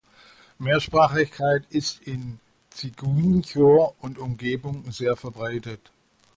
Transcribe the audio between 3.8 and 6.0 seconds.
und Umgebung sehr verbreitet.